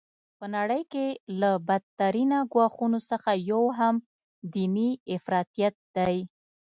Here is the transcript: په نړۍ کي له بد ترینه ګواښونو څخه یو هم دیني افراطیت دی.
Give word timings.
په 0.39 0.45
نړۍ 0.55 0.83
کي 0.93 1.07
له 1.41 1.51
بد 1.67 1.83
ترینه 1.99 2.37
ګواښونو 2.53 2.99
څخه 3.09 3.31
یو 3.51 3.63
هم 3.79 3.95
دیني 4.53 4.89
افراطیت 5.15 5.75
دی. 5.95 6.17